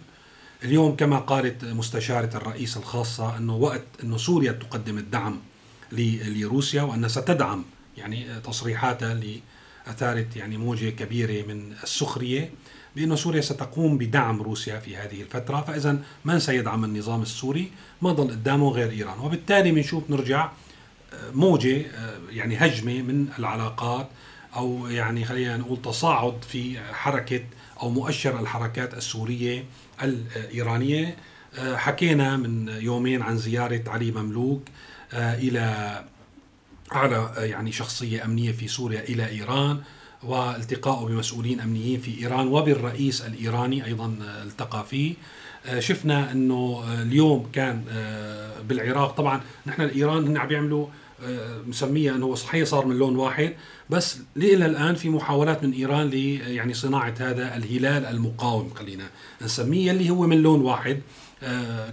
اليوم 0.64 0.96
كما 0.96 1.18
قالت 1.18 1.64
مستشارة 1.64 2.36
الرئيس 2.36 2.76
الخاصة 2.76 3.36
أنه 3.36 3.56
وقت 3.56 3.84
أنه 4.02 4.16
سوريا 4.16 4.52
تقدم 4.52 4.98
الدعم 4.98 5.40
لروسيا 5.92 6.82
وأنها 6.82 7.08
ستدعم 7.08 7.64
يعني 7.96 8.40
تصريحاتها 8.40 9.12
اللي 9.12 9.40
أثارت 9.86 10.36
يعني 10.36 10.56
موجة 10.56 10.90
كبيرة 10.90 11.46
من 11.46 11.72
السخرية 11.82 12.50
بأن 12.96 13.16
سوريا 13.16 13.40
ستقوم 13.40 13.98
بدعم 13.98 14.42
روسيا 14.42 14.78
في 14.80 14.96
هذه 14.96 15.22
الفترة 15.22 15.60
فإذا 15.60 15.98
من 16.24 16.38
سيدعم 16.38 16.84
النظام 16.84 17.22
السوري؟ 17.22 17.70
ما 18.02 18.12
ضل 18.12 18.30
قدامه 18.30 18.70
غير 18.70 18.90
إيران. 18.90 19.18
وبالتالي 19.18 19.72
بنشوف 19.72 20.10
نرجع 20.10 20.50
آه، 21.12 21.30
موجة 21.30 21.80
آه، 21.80 22.18
يعني 22.30 22.56
هجمة 22.56 23.02
من 23.02 23.28
العلاقات 23.38 24.08
أو 24.56 24.86
يعني 24.86 25.24
خلينا 25.24 25.56
نقول 25.56 25.82
تصاعد 25.82 26.44
في 26.48 26.80
حركة 26.92 27.44
أو 27.82 27.90
مؤشر 27.90 28.40
الحركات 28.40 28.94
السورية 28.94 29.64
الإيرانية. 30.02 31.16
آه، 31.58 31.76
حكينا 31.76 32.36
من 32.36 32.68
يومين 32.68 33.22
عن 33.22 33.36
زيارة 33.36 33.82
علي 33.86 34.10
مملوك 34.10 34.62
آه، 35.12 35.34
إلى 35.34 36.04
أعلى 36.92 37.16
آه، 37.16 37.44
يعني 37.44 37.72
شخصية 37.72 38.24
أمنية 38.24 38.52
في 38.52 38.68
سوريا 38.68 39.00
إلى 39.00 39.28
إيران 39.28 39.80
والتقائه 40.22 41.06
بمسؤولين 41.06 41.60
أمنيين 41.60 42.00
في 42.00 42.20
إيران 42.20 42.48
وبالرئيس 42.48 43.22
الإيراني 43.22 43.84
أيضا 43.84 44.16
آه، 44.22 44.42
التقى 44.42 44.84
فيه. 44.90 45.14
شفنا 45.78 46.32
إنه 46.32 46.84
اليوم 47.02 47.50
كان 47.52 47.84
بالعراق. 48.68 49.10
طبعا 49.10 49.40
نحن 49.66 49.82
الإيران 49.82 50.26
هن 50.26 50.36
عم 50.36 50.48
بيعملوا 50.48 50.86
مسميها 51.66 52.14
إنه 52.14 52.34
صحيح 52.34 52.64
صار 52.64 52.86
من 52.86 52.96
لون 52.96 53.16
واحد 53.16 53.54
بس 53.90 54.18
إلى 54.36 54.66
الآن 54.66 54.94
في 54.94 55.08
محاولات 55.08 55.64
من 55.64 55.72
إيران 55.72 56.10
ل 56.10 56.14
يعني 56.46 56.74
صناعة 56.74 57.14
هذا 57.20 57.56
الهلال 57.56 58.06
المقاوم 58.06 58.70
خلينا 58.74 59.04
نسميه 59.42 59.90
اللي 59.90 60.10
هو 60.10 60.26
من 60.26 60.42
لون 60.42 60.60
واحد. 60.60 61.00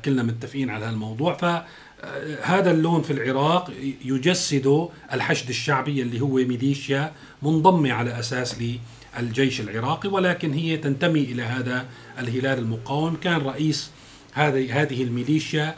كلنا 0.06 0.24
متفقين 0.24 0.70
على 0.70 0.86
هالموضوع. 0.86 1.34
ف 1.34 1.46
هذا 2.42 2.72
اللون 2.72 3.02
في 3.02 3.14
العراق 3.14 3.72
يجسد 4.06 4.88
الحشد 5.14 5.50
الشعبي 5.50 6.02
اللي 6.02 6.22
هو 6.22 6.34
ميليشيا 6.34 7.12
منضمة 7.42 7.94
على 7.94 8.20
أساس 8.20 8.56
للجيش 9.20 9.62
العراقي 9.62 10.10
ولكن 10.10 10.54
هي 10.54 10.78
تنتمي 10.78 11.22
إلى 11.22 11.44
هذا 11.44 11.86
الهلال 12.20 12.60
المقاوم. 12.60 13.16
كان 13.16 13.42
رئيس 13.42 13.92
هذه 14.34 14.82
هذه 14.82 15.04
الميليشيا 15.04 15.76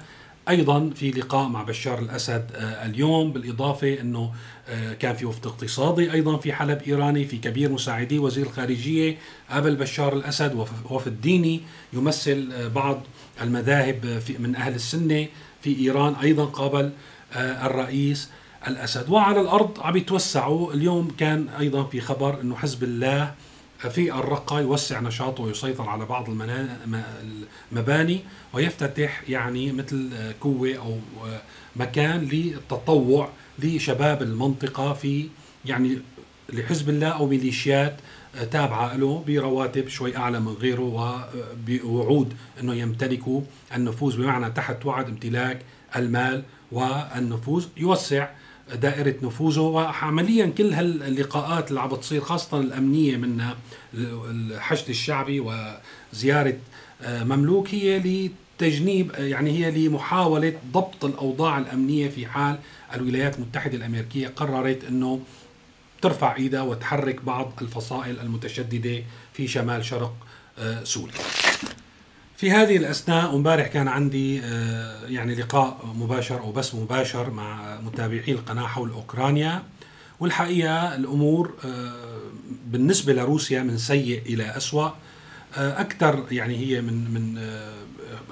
أيضا 0.50 0.90
في 0.96 1.12
لقاء 1.12 1.48
مع 1.48 1.64
بشار 1.64 2.00
الأسد 2.00 2.52
آه، 2.56 2.86
اليوم 2.86 3.32
بالإضافة 3.32 4.02
إنه 4.02 4.34
آه، 4.70 4.94
كان 4.94 5.16
في 5.16 5.26
وفد 5.26 5.46
اقتصادي 5.46 6.14
أيضا 6.14 6.38
في 6.38 6.54
حلب 6.54 6.82
إيراني 6.88 7.26
في 7.26 7.38
كبير 7.38 7.72
مساعدي 7.72 8.20
وزير 8.20 8.46
الخارجيه 8.46 9.18
قابل 9.50 9.76
بشار 9.76 10.14
الأسد 10.14 10.66
وفد 10.90 11.22
ديني 11.22 11.62
يمثل 11.94 12.50
آه، 12.54 12.68
بعض 12.68 13.04
المذاهب 13.42 14.22
من 14.40 14.56
أهل 14.56 14.76
السنة 14.76 15.28
في 15.62 15.80
إيران 15.80 16.16
أيضا 16.16 16.46
قابل 16.46 16.92
الرئيس 17.36 18.30
الأسد. 18.68 19.10
وعلى 19.10 19.42
الأرض 19.42 19.80
عم 19.80 19.98
يتوسعوا. 19.98 20.74
اليوم 20.74 21.12
كان 21.18 21.50
أيضا 21.50 21.84
في 21.84 22.02
خبر 22.02 22.42
إنه 22.42 22.56
حزب 22.56 22.84
الله 22.84 23.34
في 23.78 24.14
الرقة 24.14 24.60
يوسع 24.60 25.00
نشاطه 25.00 25.44
ويسيطر 25.44 25.90
على 25.90 26.06
بعض 26.06 26.30
المباني 27.72 28.20
ويفتتح 28.54 29.24
يعني 29.30 29.72
مثل 29.72 30.10
كوة 30.40 30.76
أو 30.78 31.00
آه، 31.28 31.42
مكان 31.76 32.20
للتطوع 32.22 33.30
لشباب 33.60 34.22
المنطقة 34.22 34.94
في 34.94 35.30
يعني 35.66 36.00
لحزب 36.50 36.90
الله 36.90 37.08
أو 37.08 37.28
ميليشيات 37.28 37.96
آه، 38.36 38.44
تابعة 38.44 38.96
له 38.96 39.24
برواتب 39.28 39.88
شوي 39.88 40.18
أعلى 40.18 40.40
من 40.40 40.54
غيره 40.54 41.28
وبوعود 41.68 42.34
أنه 42.60 42.74
يمتلكوا 42.74 43.42
النفوذ 43.76 44.18
بمعنى 44.18 44.52
تحت 44.52 44.86
وعد 44.86 45.08
امتلاك 45.08 45.62
المال 45.96 46.44
والنفوذ 46.72 47.66
يوسع 47.78 48.30
دائرة 48.76 49.16
نفوذه 49.22 49.60
وعمليا 49.60 50.46
كل 50.46 50.74
هاللقاءات 50.74 51.70
اللي 51.70 51.82
عم 51.82 51.90
بتصير 51.90 52.22
خاصة 52.22 52.60
الأمنية 52.60 53.18
منها 53.18 53.58
الحشد 53.94 54.90
الشعبي 54.90 55.40
وزيارة 56.14 56.58
آه، 57.02 57.24
مملوك 57.24 57.74
هي 57.74 58.00
لتجنيب 58.60 59.12
يعني 59.18 59.52
هي 59.52 59.88
لمحاولة 59.88 60.54
ضبط 60.74 61.06
الأوضاع 61.06 61.58
الأمنية 61.58 62.10
في 62.10 62.26
حال 62.26 62.60
الولايات 62.96 63.36
المتحدة 63.36 63.78
الأمريكية 63.78 64.28
قررت 64.28 64.84
أنه 64.84 65.20
ترفع 66.02 66.36
إيدها 66.36 66.62
وتحرك 66.62 67.22
بعض 67.24 67.52
الفصائل 67.62 68.20
المتشددة 68.20 69.04
في 69.34 69.48
شمال 69.48 69.86
شرق 69.86 70.14
آه، 70.60 70.84
سوريا. 70.84 71.14
في 72.38 72.52
هذه 72.52 72.78
الأثناء 72.78 73.36
امبارح 73.36 73.68
كان 73.68 73.88
عندي 73.88 74.42
آه، 74.44 75.06
يعني 75.08 75.36
لقاء 75.36 75.94
مباشر 75.96 76.40
أو 76.40 76.52
بس 76.52 76.76
مباشر 76.76 77.30
مع 77.30 77.80
متابعي 77.82 78.32
القناة 78.32 78.68
حول 78.68 78.92
أوكرانيا. 78.92 79.64
والحقيقة 80.20 80.96
الأمور 80.96 81.54
آه، 81.66 81.92
بالنسبة 82.68 83.14
لروسيا 83.14 83.64
من 83.64 83.78
سيء 83.78 84.22
إلى 84.26 84.58
اسوء 84.58 84.92
أكثر 85.56 86.26
يعني 86.32 86.58
هي 86.58 86.82
من 86.82 87.12
من 87.12 87.38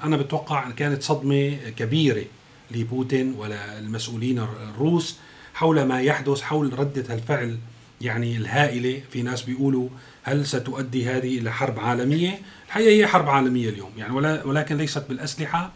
أنا 0.04 0.16
بتوقع 0.16 0.70
كانت 0.70 1.02
صدمة 1.02 1.56
كبيرة 1.76 2.24
لبوتين 2.70 3.34
وللمسؤولين 3.38 4.38
الروس 4.38 5.18
حول 5.54 5.82
ما 5.82 6.00
يحدث 6.00 6.40
حول 6.40 6.78
ردة 6.78 7.14
الفعل 7.14 7.58
يعني 8.00 8.36
الهائلة 8.36 9.02
في 9.10 9.22
ناس 9.22 9.42
بيقولوا 9.42 9.88
هل 10.22 10.46
ستؤدي 10.46 11.06
هذه 11.10 11.38
إلى 11.38 11.52
حرب 11.52 11.80
عالمية؟ 11.80 12.40
الحقيقة 12.66 12.90
هي 12.90 13.06
حرب 13.06 13.28
عالمية 13.28 13.68
اليوم 13.68 13.90
يعني 13.98 14.12
ولكن 14.44 14.76
ليست 14.76 15.04
بالأسلحة. 15.08 15.72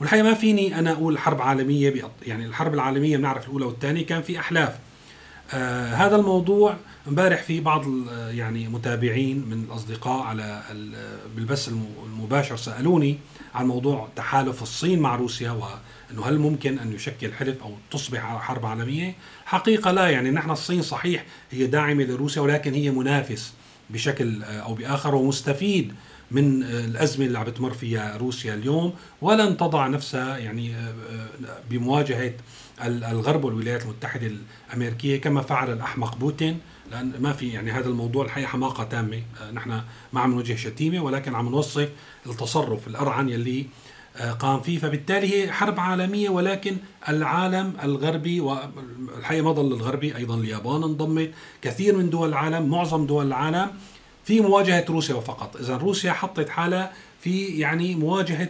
والحقيقة 0.00 0.24
ما 0.24 0.34
فيني 0.34 0.78
أنا 0.78 0.92
أقول 0.92 1.18
حرب 1.18 1.42
عالمية 1.42 2.10
يعني 2.26 2.46
الحرب 2.46 2.74
العالمية 2.74 3.16
بنعرف 3.16 3.46
الأولى 3.46 3.64
والثانية 3.64 4.06
كان 4.06 4.22
في 4.22 4.38
أحلاف. 4.38 4.78
آه 5.54 5.94
هذا 5.94 6.16
الموضوع 6.16 6.76
امبارح 7.08 7.42
في 7.42 7.60
بعض 7.60 7.84
يعني 8.30 8.68
متابعين 8.68 9.48
من 9.48 9.64
الأصدقاء 9.68 10.22
على 10.22 10.62
بالبث 11.36 11.68
المباشر 12.06 12.56
سألوني 12.56 13.18
عن 13.54 13.66
موضوع 13.66 14.08
تحالف 14.16 14.62
الصين 14.62 15.00
مع 15.00 15.16
روسيا 15.16 15.50
وانه 16.10 16.26
هل 16.26 16.38
ممكن 16.38 16.78
أن 16.78 16.92
يشكل 16.92 17.32
حلف 17.32 17.62
أو 17.62 17.74
تصبح 17.90 18.20
حرب 18.20 18.66
عالمية؟ 18.66 19.14
حقيقة 19.44 19.90
لا 19.90 20.08
يعني 20.08 20.30
نحن 20.30 20.50
الصين 20.50 20.82
صحيح 20.82 21.24
هي 21.50 21.66
داعمة 21.66 22.04
لروسيا 22.04 22.42
ولكن 22.42 22.74
هي 22.74 22.90
منافس 22.90 23.52
بشكل 23.90 24.42
أو 24.42 24.74
بآخر 24.74 25.14
ومستفيد 25.14 25.94
من 26.30 26.62
الأزمة 26.62 27.26
اللي 27.26 27.38
عم 27.38 27.44
بتمر 27.44 27.72
فيها 27.72 28.16
روسيا 28.16 28.54
اليوم 28.54 28.94
ولن 29.22 29.56
تضع 29.56 29.86
نفسها 29.86 30.38
يعني 30.38 30.74
بمواجهة 31.70 32.32
الغرب 32.84 33.44
والولايات 33.44 33.82
المتحدة 33.82 34.30
الأمريكية 34.70 35.20
كما 35.20 35.42
فعل 35.42 35.72
الأحمق 35.72 36.16
بوتين 36.16 36.58
لأن 36.90 37.12
ما 37.20 37.32
في 37.32 37.48
يعني 37.48 37.70
هذا 37.70 37.88
الموضوع 37.88 38.24
الحقيقة 38.24 38.48
حماقة 38.48 38.84
تامة 38.84 39.22
نحن 39.52 39.80
ما 40.12 40.20
عم 40.20 40.34
نوجه 40.34 40.54
شتيمة 40.54 41.00
ولكن 41.00 41.34
عم 41.34 41.48
نوصف 41.48 41.88
التصرف 42.26 42.88
الأرعن 42.88 43.28
يلي 43.28 43.60
آه، 43.60 43.64
قام 44.38 44.60
فيه. 44.60 44.78
فبالتالي 44.78 45.34
هي 45.34 45.52
حرب 45.52 45.80
عالمية 45.80 46.28
ولكن 46.28 46.76
العالم 47.08 47.72
الغربي 47.82 48.40
والحقيقة 48.40 49.42
ما 49.42 49.52
ضل 49.52 49.72
الغربي 49.72 50.16
أيضا 50.16 50.34
اليابان 50.34 50.82
انضمت. 50.82 51.30
كثير 51.62 51.96
من 51.96 52.10
دول 52.10 52.28
العالم 52.28 52.68
معظم 52.68 53.06
دول 53.06 53.26
العالم 53.26 53.70
في 54.24 54.40
مواجهة 54.40 54.84
روسيا 54.88 55.20
فقط. 55.20 55.56
إذا 55.56 55.76
روسيا 55.76 56.12
حطت 56.12 56.48
حالها 56.48 56.92
في 57.20 57.46
يعني 57.46 57.94
مواجهة 57.94 58.48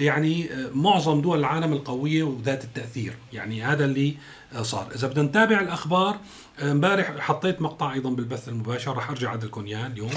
يعني 0.00 0.52
آه، 0.52 0.70
معظم 0.74 1.20
دول 1.20 1.38
العالم 1.38 1.72
القوية 1.72 2.22
وذات 2.22 2.64
التأثير. 2.64 3.16
يعني 3.32 3.62
هذا 3.62 3.84
اللي 3.84 4.16
آه، 4.52 4.62
صار. 4.62 4.88
إذا 4.94 5.08
بدنا 5.08 5.22
نتابع 5.24 5.60
الأخبار 5.60 6.18
امبارح 6.62 7.18
حطيت 7.18 7.62
مقطع 7.62 7.92
أيضا 7.92 8.10
بالبث 8.10 8.48
المباشر 8.48 8.96
رح 8.96 9.10
أرجع 9.10 9.28
أعدلكم 9.28 9.66
إياه 9.66 9.86
اليوم. 9.86 10.10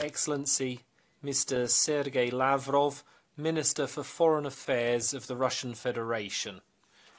Excellency 0.00 0.78
Mr. 1.26 1.68
Sergei 1.68 2.30
Lavrov 2.30 2.94
Minister 3.36 3.88
for 3.88 4.04
Foreign 4.04 4.46
Affairs 4.46 5.12
of 5.12 5.26
the 5.26 5.34
Russian 5.34 5.74
Federation. 5.74 6.60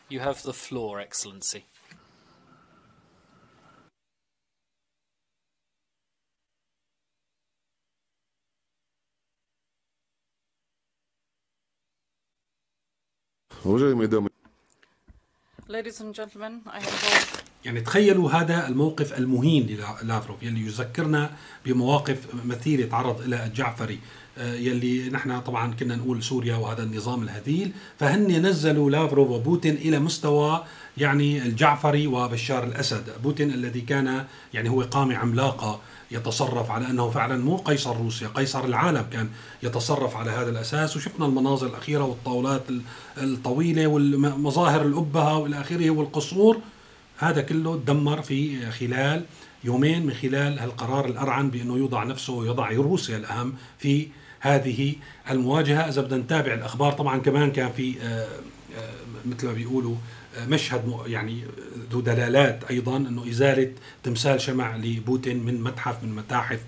You 0.08 0.22
have 0.22 0.44
the 0.44 0.54
floor, 0.54 1.00
Excellency. 1.02 1.66
Ladies 15.68 16.00
and 16.00 16.14
gentlemen, 16.14 16.62
I 16.68 16.80
have 16.80 17.44
يعني 17.66 17.82
تخيلوا 17.82 18.32
هذا 18.32 18.68
الموقف 18.68 19.18
المهين 19.18 19.78
للافروف 20.04 20.44
يلي 20.44 20.66
يذكرنا 20.66 21.30
بمواقف 21.66 22.18
مثيله 22.46 22.86
تعرض 22.86 23.22
لها 23.22 23.46
الجعفري. 23.46 24.00
آه، 24.38 24.54
يلي 24.54 25.10
نحن 25.10 25.40
طبعا 25.40 25.74
كنا 25.74 25.96
نقول 25.96 26.24
سوريا 26.24 26.56
وهذا 26.56 26.84
النظام 26.84 27.24
الهذيل. 27.24 27.72
فهن 28.00 28.46
نزلوا 28.46 28.90
لافروف 28.90 29.30
وبوتين 29.30 29.76
إلى 29.76 30.00
مستوى 30.00 30.64
يعني 30.98 31.42
الجعفري 31.42 32.08
وبشار 32.08 32.64
الأسد. 32.64 33.04
بوتين 33.24 33.54
الذي 33.54 33.82
كان 33.82 34.26
يعني 34.54 34.70
هو 34.70 34.82
قامه 34.82 35.16
عملاقة 35.16 35.80
يتصرف 36.12 36.72
على 36.72 36.90
أنه 36.90 37.10
فعلا 37.10 37.38
مو 37.38 37.58
قيصر 37.58 37.98
روسيا 37.98 38.28
قيصر 38.28 38.66
العالم 38.66 39.06
كان 39.12 39.30
يتصرف 39.64 40.16
على 40.16 40.32
هذا 40.32 40.50
الأساس. 40.50 40.98
وشفنا 40.98 41.26
المناظر 41.26 41.68
الأخيرة 41.68 42.04
والطاولات 42.04 42.64
الطويلة 43.18 43.88
والمظاهر 43.88 44.82
الأبهة 44.82 45.38
وإلى 45.38 45.62
آخره 45.62 45.90
والقصور. 45.90 46.58
هذا 47.18 47.42
كله 47.42 47.76
تدمر 47.76 48.22
في 48.22 48.72
خلال 48.72 49.26
يومين 49.64 50.06
من 50.06 50.14
خلال 50.14 50.60
القرار 50.60 51.06
الأرعن 51.06 51.50
بأنه 51.50 51.78
يوضع 51.78 52.04
نفسه 52.04 52.34
ويضع 52.34 52.72
روسيا 52.72 53.18
الأهم 53.18 53.54
في 53.80 54.08
هذه 54.40 54.96
المواجهة. 55.30 55.90
إذا 55.90 56.02
بدنا 56.02 56.18
نتابع 56.18 56.54
الأخبار 56.54 56.92
طبعا 56.92 57.18
كمان 57.18 57.52
كان 57.52 57.72
في 57.72 58.02
آه، 58.02 58.28
آه، 58.78 58.94
مثل 59.26 59.48
ما 59.48 59.54
بيقولوا 59.54 59.96
آه، 60.38 60.46
مشهد 60.46 61.00
يعني 61.06 61.44
ذو 61.92 62.02
دلالات 62.02 62.64
أيضا 62.70 62.98
أنه 62.98 63.30
إزالة 63.30 63.72
تمثال 64.04 64.42
شمع 64.42 64.76
لبوتين 64.76 65.46
من 65.46 65.62
متحف 65.62 66.04
من 66.04 66.16
متاحف 66.16 66.60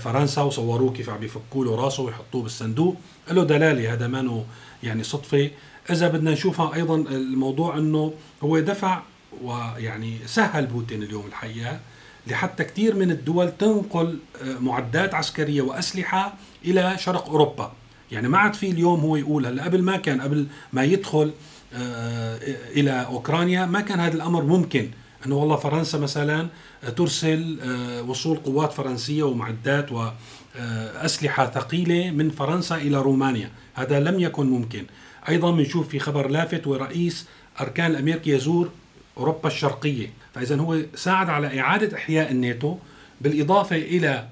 فرنسا 0.00 0.42
وصوروه 0.42 0.92
كيف 0.92 1.10
عم 1.10 1.18
بيفكوا 1.18 1.64
له 1.64 1.74
راسه 1.74 2.02
ويحطوه 2.02 2.42
بالصندوق. 2.42 2.96
له 3.30 3.44
دلالة 3.44 3.92
هذا 3.92 4.06
ما 4.06 4.44
يعني 4.82 5.02
صدفة. 5.02 5.50
إذا 5.90 6.08
بدنا 6.08 6.30
نشوفها 6.30 6.74
أيضا 6.74 6.96
الموضوع 6.96 7.78
إنه 7.78 8.12
هو 8.42 8.60
دفع 8.60 9.02
ويعني 9.42 10.18
سهل 10.26 10.66
بوتين 10.66 11.02
اليوم 11.02 11.26
الحقيقة 11.26 11.80
لحتى 12.26 12.64
كثير 12.64 12.94
من 12.94 13.10
الدول 13.10 13.56
تنقل 13.56 14.18
آه، 14.42 14.58
معدات 14.58 15.14
عسكرية 15.14 15.62
وأسلحة 15.62 16.34
إلى 16.64 16.96
شرق 16.98 17.28
أوروبا. 17.28 17.72
يعني 18.12 18.28
ما 18.28 18.38
عاد 18.38 18.54
في 18.54 18.70
اليوم 18.70 19.00
هو 19.00 19.16
يقول 19.16 19.46
هلا 19.46 19.64
قبل 19.64 19.82
ما 19.82 19.96
كان 19.96 20.20
قبل 20.20 20.46
ما 20.72 20.84
يدخل 20.84 21.32
آه، 21.74 22.38
إلى 22.76 22.90
أوكرانيا 22.90 23.66
ما 23.66 23.80
كان 23.80 24.00
هذا 24.00 24.14
الأمر 24.14 24.42
ممكن. 24.42 24.90
إنه 25.26 25.36
والله 25.36 25.56
فرنسا 25.56 25.98
مثلا 25.98 26.48
ترسل 26.96 27.58
آه، 27.62 28.02
وصول 28.02 28.36
قوات 28.36 28.72
فرنسية 28.72 29.22
ومعدات 29.22 29.88
وأسلحة 29.92 31.50
ثقيلة 31.50 32.10
من 32.10 32.30
فرنسا 32.30 32.76
إلى 32.76 32.96
رومانيا. 32.96 33.50
هذا 33.74 34.00
لم 34.00 34.20
يكن 34.20 34.46
ممكن. 34.46 34.86
أيضا 35.28 35.50
بنشوف 35.50 35.88
في 35.88 35.98
خبر 35.98 36.28
لافت 36.28 36.66
ورئيس 36.66 37.26
أركان 37.60 37.90
الامريكي 37.90 38.30
يزور 38.30 38.70
أوروبا 39.18 39.48
الشرقية 39.48 40.10
فاذا 40.34 40.56
هو 40.56 40.78
ساعد 40.94 41.30
على 41.30 41.60
إعادة 41.60 41.96
إحياء 41.96 42.30
الناتو 42.30 42.76
بالإضافة 43.20 43.76
إلى 43.76 44.28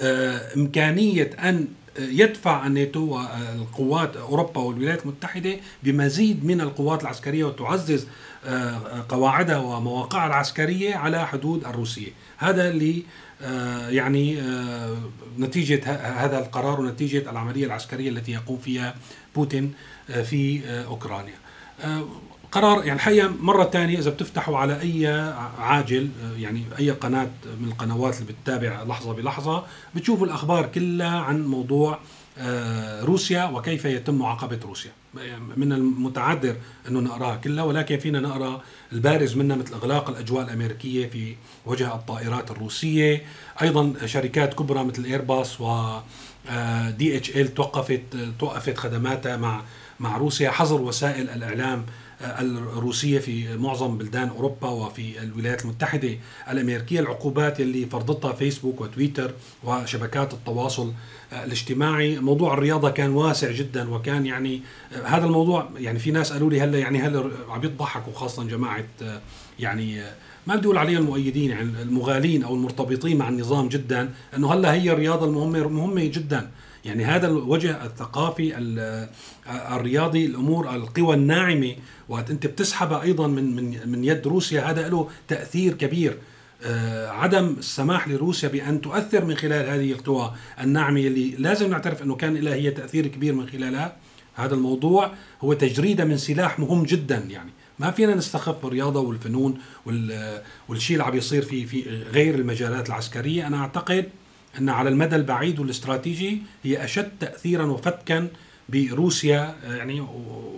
آه، 0.00 0.54
إمكانية 0.56 1.30
أن 1.38 1.68
يدفع 1.98 2.66
الناتو 2.66 3.00
والقوات 3.00 4.16
أوروبا 4.16 4.60
والولايات 4.60 5.02
المتحدة 5.02 5.56
بمزيد 5.82 6.44
من 6.44 6.60
القوات 6.60 7.02
العسكرية 7.02 7.44
وتعزز 7.44 8.06
آه، 8.46 9.04
قواعدها 9.08 9.58
ومواقعها 9.58 10.26
العسكرية 10.26 10.94
على 10.94 11.26
حدود 11.26 11.64
الروسية، 11.64 12.10
هذا 12.38 12.68
اللي 12.68 13.02
آه، 13.42 13.88
يعني 13.88 14.42
نتيجة 15.38 15.92
هذا 16.24 16.38
القرار 16.38 16.80
ونتيجة 16.80 17.30
العملية 17.30 17.66
العسكرية 17.66 18.10
التي 18.10 18.32
يقوم 18.32 18.58
فيها 18.58 18.94
بوتين 19.34 19.74
في 20.24 20.60
أوكرانيا. 20.86 21.34
قرار 22.52 22.78
يعني 22.78 22.92
الحقيقة 22.92 23.32
مرة 23.40 23.64
ثانية 23.64 23.98
إذا 23.98 24.10
بتفتحوا 24.10 24.58
على 24.58 24.80
أي 24.80 25.06
عاجل 25.58 26.08
يعني 26.36 26.64
أي 26.78 26.90
قناة 26.90 27.30
من 27.60 27.68
القنوات 27.68 28.20
اللي 28.20 28.32
بتتابع 28.32 28.82
لحظة 28.82 29.12
بلحظة 29.12 29.64
بتشوفوا 29.94 30.26
الأخبار 30.26 30.66
كلها 30.66 31.20
عن 31.20 31.46
موضوع 31.46 31.98
آه، 32.38 33.04
روسيا 33.04 33.44
وكيف 33.44 33.84
يتم 33.84 34.14
معاقبة 34.14 34.58
روسيا. 34.64 34.90
من 35.56 35.72
المتعذر 35.72 36.56
إنه 36.88 37.00
نقرأها 37.00 37.36
كلها 37.36 37.64
ولكن 37.64 37.98
فينا 37.98 38.20
نقرأ 38.20 38.62
البارز 38.92 39.36
منها 39.36 39.56
مثل 39.56 39.74
إغلاق 39.74 40.10
الأجواء 40.10 40.44
الأمريكية 40.44 41.08
في 41.08 41.36
وجه 41.66 41.94
الطائرات 41.94 42.50
الروسية. 42.50 43.22
أيضا 43.62 43.94
شركات 44.06 44.54
كبرى 44.54 44.84
مثل 44.84 45.04
ايرباص 45.04 45.60
و 45.60 45.98
دي 46.88 47.16
اتش 47.16 47.30
ال 47.30 47.54
توقفت 47.54 48.02
توقفت 48.38 48.78
خدماتها 48.78 49.36
مع 49.36 49.62
مع 50.00 50.16
روسيا. 50.16 50.50
حظر 50.50 50.80
وسائل 50.80 51.30
الإعلام 51.30 51.86
الروسية 52.22 53.18
في 53.18 53.56
معظم 53.56 53.98
بلدان 53.98 54.28
أوروبا 54.28 54.68
وفي 54.68 55.22
الولايات 55.22 55.64
المتحدة 55.64 56.16
الأمريكية 56.50 57.00
العقوبات 57.00 57.60
اللي 57.60 57.86
فرضتها 57.86 58.32
فيسبوك 58.32 58.80
وتويتر 58.80 59.34
وشبكات 59.64 60.32
التواصل 60.32 60.92
الاجتماعي. 61.32 62.18
موضوع 62.18 62.54
الرياضة 62.54 62.90
كان 62.90 63.10
واسع 63.10 63.50
جدا 63.50 63.90
وكان 63.90 64.26
يعني 64.26 64.60
هذا 65.04 65.24
الموضوع 65.24 65.68
يعني 65.76 65.98
في 65.98 66.10
ناس 66.10 66.32
قالوا 66.32 66.50
لي 66.50 66.60
هلا 66.60 66.78
يعني 66.78 66.98
هلا 66.98 67.30
عم 67.48 67.64
يضحكوا 67.64 68.12
خاصة 68.12 68.44
جماعة 68.44 68.84
يعني 69.58 70.02
ما 70.46 70.56
بدي 70.56 70.66
أقول 70.66 70.78
عليها 70.78 70.98
المؤيدين 70.98 71.50
يعني 71.50 71.82
المغالين 71.82 72.42
أو 72.42 72.54
المرتبطين 72.54 73.18
مع 73.18 73.28
النظام 73.28 73.68
جدا 73.68 74.10
إنه 74.36 74.52
هلا 74.52 74.72
هي 74.72 74.92
الرياضة 74.92 75.26
المهمة 75.26 75.68
مهمة 75.68 76.04
جدا. 76.04 76.50
يعني 76.84 77.04
هذا 77.04 77.26
الوجه 77.26 77.84
الثقافي 77.84 78.58
الرياضي 79.46 80.26
الأمور 80.26 80.74
القوى 80.74 81.14
الناعمة 81.14 81.74
وقت 82.08 82.30
أنت 82.30 82.46
بتسحبها 82.46 83.02
أيضا 83.02 83.26
من 83.26 83.56
من 83.56 83.88
من 83.88 84.04
يد 84.04 84.26
روسيا 84.26 84.70
هذا 84.70 84.88
له 84.88 85.08
تأثير 85.28 85.74
كبير. 85.74 86.18
آه، 86.64 87.08
عدم 87.08 87.56
السماح 87.58 88.08
لروسيا 88.08 88.48
بأن 88.48 88.80
تؤثر 88.80 89.24
من 89.24 89.34
خلال 89.34 89.70
هذه 89.70 89.92
القوى 89.92 90.32
الناعمة 90.60 91.00
اللي 91.00 91.30
لازم 91.30 91.70
نعترف 91.70 92.02
أنه 92.02 92.16
كان 92.16 92.36
لها 92.36 92.54
هي 92.54 92.70
تأثير 92.70 93.06
كبير 93.06 93.34
من 93.34 93.48
خلالها. 93.48 93.96
هذا 94.34 94.54
الموضوع 94.54 95.12
هو 95.44 95.52
تجريده 95.52 96.04
من 96.04 96.16
سلاح 96.16 96.58
مهم 96.58 96.82
جدا 96.82 97.16
يعني. 97.16 97.50
ما 97.78 97.90
فينا 97.90 98.14
نستخف 98.14 98.62
بالرياضة 98.62 99.00
والفنون 99.00 99.58
والشيء 100.68 100.96
اللي 100.96 101.04
عم 101.04 101.16
يصير 101.16 101.42
في 101.42 101.66
في 101.66 101.82
غير 102.12 102.34
المجالات 102.34 102.88
العسكرية. 102.88 103.46
أنا 103.46 103.56
أعتقد 103.56 104.08
إن 104.58 104.68
على 104.68 104.88
المدى 104.88 105.16
البعيد 105.16 105.60
والاستراتيجي 105.60 106.42
هي 106.62 106.84
أشد 106.84 107.10
تاثيرا 107.20 107.64
وفتكا 107.64 108.28
بروسيا 108.68 109.54
يعني 109.64 110.00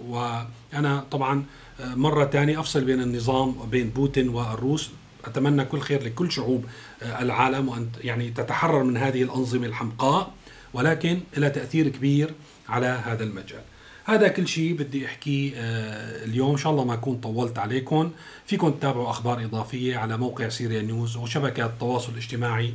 وأنا 0.09 1.05
طبعا 1.11 1.45
مرة 1.81 2.25
ثانية 2.25 2.61
أفصل 2.61 2.85
بين 2.85 3.01
النظام 3.01 3.55
بين 3.71 3.91
بوتين 3.91 4.29
والروس. 4.29 4.91
أتمنى 5.25 5.65
كل 5.65 5.81
خير 5.81 6.03
لكل 6.03 6.33
شعوب 6.33 6.65
العالم 7.03 7.69
وأن 7.69 7.89
يعني 8.01 8.31
تتحرر 8.31 8.83
من 8.83 8.97
هذه 8.97 9.23
الأنظمة 9.23 9.67
الحمقاء 9.67 10.33
ولكن 10.75 11.21
لها 11.37 11.49
تأثير 11.49 11.89
كبير 11.89 12.35
على 12.69 12.87
هذا 12.87 13.25
المجال. 13.25 13.61
هذا 14.05 14.29
كل 14.29 14.49
شيء 14.49 14.77
بدي 14.77 15.07
أحكيه 15.07 15.53
آه، 15.57 16.25
اليوم. 16.25 16.51
إن 16.51 16.57
شاء 16.57 16.73
الله 16.73 16.85
ما 16.85 16.95
أكون 16.95 17.17
طولت 17.17 17.59
عليكم. 17.59 18.11
فيكم 18.47 18.71
تتابعوا 18.71 19.11
أخبار 19.11 19.45
إضافية 19.45 19.97
على 19.97 20.17
موقع 20.17 20.49
سيريا 20.49 20.83
نيوز 20.83 21.17
وشبكات 21.17 21.71
التواصل 21.71 22.13
الاجتماعي. 22.13 22.75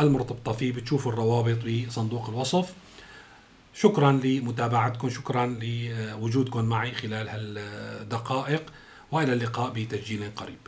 المرتبطة 0.00 0.52
فيه 0.52 0.72
بتشوفوا 0.72 1.12
الروابط 1.12 1.58
بصندوق 1.64 2.28
الوصف. 2.28 2.72
شكرا 3.74 4.12
لمتابعتكم 4.12 5.10
شكرا 5.10 5.46
لوجودكم 5.46 6.64
معي 6.64 6.92
خلال 6.92 7.28
هالدقائق 7.28 8.62
وإلى 9.12 9.32
اللقاء 9.32 9.70
بتسجيل 9.70 10.30
قريب. 10.36 10.58